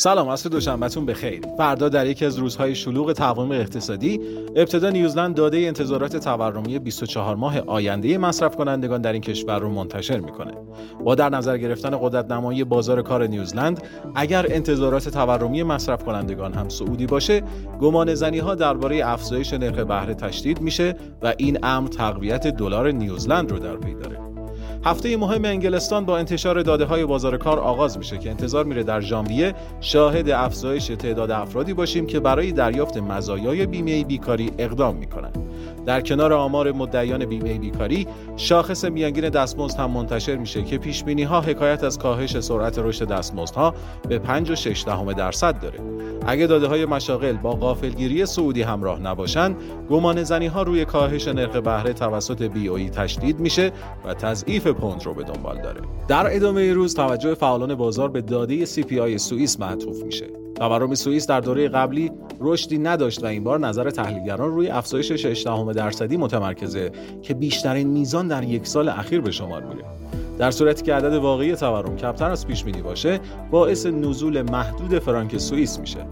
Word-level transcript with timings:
سلام 0.00 0.28
عصر 0.28 0.48
دوشنبهتون 0.48 1.06
بخیر. 1.06 1.40
فردا 1.56 1.88
در 1.88 2.06
یکی 2.06 2.24
از 2.24 2.38
روزهای 2.38 2.74
شلوغ 2.74 3.12
تقویم 3.12 3.52
اقتصادی 3.52 4.20
ابتدا 4.56 4.90
نیوزلند 4.90 5.34
داده 5.34 5.58
انتظارات 5.58 6.16
تورمی 6.16 6.78
24 6.78 7.36
ماه 7.36 7.58
آینده 7.58 8.18
مصرف 8.18 8.56
کنندگان 8.56 9.00
در 9.00 9.12
این 9.12 9.22
کشور 9.22 9.58
رو 9.58 9.70
منتشر 9.70 10.20
می‌کنه. 10.20 10.52
با 11.04 11.14
در 11.14 11.28
نظر 11.28 11.58
گرفتن 11.58 11.90
قدرت 11.90 12.30
نمایی 12.30 12.64
بازار 12.64 13.02
کار 13.02 13.26
نیوزلند 13.26 13.82
اگر 14.14 14.46
انتظارات 14.48 15.08
تورمی 15.08 15.62
مصرف 15.62 16.04
کنندگان 16.04 16.52
هم 16.52 16.68
سعودی 16.68 17.06
باشه 17.06 17.42
گمان 17.80 18.14
زنی 18.14 18.38
ها 18.38 18.54
درباره 18.54 19.06
افزایش 19.06 19.52
نرخ 19.52 19.78
بهره 19.78 20.14
تشدید 20.14 20.60
میشه 20.60 20.96
و 21.22 21.34
این 21.38 21.58
امر 21.62 21.88
تقویت 21.88 22.46
دلار 22.46 22.90
نیوزلند 22.92 23.50
رو 23.50 23.58
در 23.58 23.76
پی 23.76 23.94
داره. 23.94 24.27
هفته 24.84 25.16
مهم 25.16 25.44
انگلستان 25.44 26.04
با 26.04 26.18
انتشار 26.18 26.62
داده 26.62 26.84
های 26.84 27.04
بازار 27.04 27.36
کار 27.36 27.58
آغاز 27.58 27.98
میشه 27.98 28.18
که 28.18 28.30
انتظار 28.30 28.64
میره 28.64 28.82
در 28.82 29.00
ژانویه 29.00 29.54
شاهد 29.80 30.30
افزایش 30.30 30.86
تعداد 30.86 31.30
افرادی 31.30 31.74
باشیم 31.74 32.06
که 32.06 32.20
برای 32.20 32.52
دریافت 32.52 32.96
مزایای 32.96 33.66
بیمه 33.66 34.04
بیکاری 34.04 34.50
اقدام 34.58 34.96
می‌کنند. 34.96 35.38
در 35.86 36.00
کنار 36.00 36.32
آمار 36.32 36.72
مدعیان 36.72 37.24
بیمه 37.24 37.58
بیکاری 37.58 38.06
شاخص 38.36 38.84
میانگین 38.84 39.28
دستمزد 39.28 39.80
هم 39.80 39.90
منتشر 39.90 40.36
میشه 40.36 40.62
که 40.62 40.78
پیش 40.78 41.02
ها 41.02 41.40
حکایت 41.40 41.84
از 41.84 41.98
کاهش 41.98 42.40
سرعت 42.40 42.78
رشد 42.78 43.08
دستمزدها 43.08 43.74
به 44.08 44.18
5 44.18 44.50
و 44.50 44.54
6 44.54 44.84
دهم 44.86 45.12
درصد 45.12 45.60
داره 45.60 45.78
اگه 46.26 46.46
داده 46.46 46.66
های 46.66 46.84
مشاغل 46.84 47.32
با 47.32 47.50
غافلگیری 47.52 48.26
سعودی 48.26 48.62
همراه 48.62 49.00
نباشند 49.00 49.56
گمان 49.90 50.22
زنی 50.22 50.46
ها 50.46 50.62
روی 50.62 50.84
کاهش 50.84 51.28
نرخ 51.28 51.56
بهره 51.56 51.92
توسط 51.92 52.42
بی 52.42 52.90
تشدید 52.90 53.40
میشه 53.40 53.72
و 54.04 54.14
تضعیف 54.14 54.67
پوند 54.72 55.04
رو 55.04 55.14
به 55.14 55.22
دنبال 55.22 55.60
داره. 55.62 55.80
در 56.08 56.36
ادامه 56.36 56.72
روز 56.72 56.94
توجه 56.94 57.34
فعالان 57.34 57.74
بازار 57.74 58.08
به 58.08 58.20
داده 58.20 58.66
CPI 58.66 59.16
سوئیس 59.16 59.60
معطوف 59.60 60.02
میشه. 60.02 60.26
تورم 60.54 60.94
سوئیس 60.94 61.26
در 61.26 61.40
دوره 61.40 61.68
قبلی 61.68 62.10
رشدی 62.40 62.78
نداشت 62.78 63.24
و 63.24 63.26
این 63.26 63.44
بار 63.44 63.58
نظر 63.58 63.90
تحلیلگران 63.90 64.50
روی 64.54 64.68
افزایش 64.68 65.12
6 65.12 65.46
درصدی 65.74 66.16
متمرکزه 66.16 66.92
که 67.22 67.34
بیشترین 67.34 67.88
میزان 67.88 68.28
در 68.28 68.44
یک 68.44 68.66
سال 68.66 68.88
اخیر 68.88 69.20
به 69.20 69.30
شمار 69.30 69.62
میره. 69.62 69.84
در 70.38 70.50
صورتی 70.50 70.82
که 70.82 70.94
عدد 70.94 71.14
واقعی 71.14 71.54
تورم 71.54 71.96
کمتر 71.96 72.30
از 72.30 72.46
پیش 72.46 72.64
بینی 72.64 72.82
باشه 72.82 73.20
باعث 73.50 73.86
نزول 73.86 74.42
محدود 74.42 74.98
فرانک 74.98 75.38
سوئیس 75.38 75.78
میشه. 75.78 76.06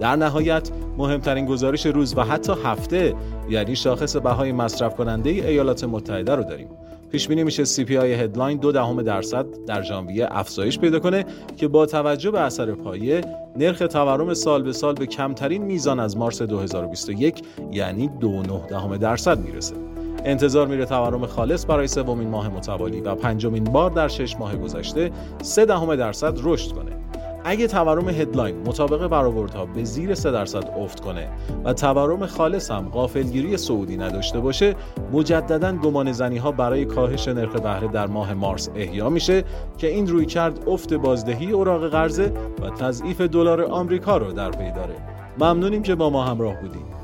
در 0.00 0.16
نهایت 0.16 0.70
مهمترین 0.98 1.46
گزارش 1.46 1.86
روز 1.86 2.18
و 2.18 2.20
حتی 2.20 2.52
هفته 2.64 3.14
یعنی 3.50 3.76
شاخص 3.76 4.16
بهای 4.16 4.52
مصرف 4.52 4.94
کننده 4.94 5.30
ای 5.30 5.46
ایالات 5.46 5.84
متحده 5.84 6.34
رو 6.34 6.44
داریم. 6.44 6.68
پیش 7.10 7.28
بینی 7.28 7.44
میشه 7.44 7.64
CPI 7.64 7.90
هدلاین 7.90 8.58
دو 8.58 8.72
دهم 8.72 9.02
درصد 9.02 9.46
در 9.66 9.82
ژانویه 9.82 10.28
افزایش 10.30 10.78
پیدا 10.78 10.98
کنه 10.98 11.24
که 11.56 11.68
با 11.68 11.86
توجه 11.86 12.30
به 12.30 12.40
اثر 12.40 12.74
پایه 12.74 13.20
نرخ 13.56 13.78
تورم 13.78 14.34
سال 14.34 14.62
به 14.62 14.72
سال 14.72 14.94
به 14.94 15.06
کمترین 15.06 15.62
میزان 15.62 16.00
از 16.00 16.16
مارس 16.16 16.42
2021 16.42 17.42
یعنی 17.72 18.08
دو 18.20 18.42
دهم 18.70 18.96
درصد 18.96 19.40
می‌رسه. 19.40 19.74
انتظار 20.24 20.66
میره 20.66 20.84
تورم 20.84 21.26
خالص 21.26 21.66
برای 21.66 21.88
سومین 21.88 22.28
ماه 22.28 22.48
متوالی 22.48 23.00
و 23.00 23.14
پنجمین 23.14 23.64
بار 23.64 23.90
در 23.90 24.08
شش 24.08 24.36
ماه 24.36 24.56
گذشته 24.56 25.10
سه 25.42 25.64
دهم 25.64 25.96
درصد 25.96 26.38
رشد 26.42 26.72
کنه. 26.72 26.97
اگه 27.44 27.66
تورم 27.66 28.08
هدلاین 28.08 28.56
مطابق 28.66 29.06
برآوردها 29.06 29.66
به 29.66 29.84
زیر 29.84 30.14
3 30.14 30.30
درصد 30.30 30.70
افت 30.76 31.00
کنه 31.00 31.28
و 31.64 31.72
تورم 31.72 32.26
خالص 32.26 32.70
هم 32.70 32.88
غافلگیری 32.88 33.56
سعودی 33.56 33.96
نداشته 33.96 34.40
باشه 34.40 34.74
مجددا 35.12 35.76
گمان 35.76 36.12
زنی 36.12 36.38
ها 36.38 36.52
برای 36.52 36.84
کاهش 36.84 37.28
نرخ 37.28 37.52
بهره 37.52 37.88
در 37.88 38.06
ماه 38.06 38.34
مارس 38.34 38.68
احیا 38.74 39.10
میشه 39.10 39.44
که 39.78 39.86
این 39.86 40.06
روی 40.06 40.26
کرد 40.26 40.68
افت 40.68 40.94
بازدهی 40.94 41.50
اوراق 41.50 41.88
قرضه 41.88 42.32
و 42.62 42.70
تضعیف 42.70 43.20
دلار 43.20 43.62
آمریکا 43.62 44.16
رو 44.16 44.32
در 44.32 44.50
پی 44.50 44.72
داره. 44.72 44.94
ممنونیم 45.38 45.82
که 45.82 45.94
با 45.94 46.10
ما 46.10 46.24
همراه 46.24 46.60
بودیم 46.60 46.97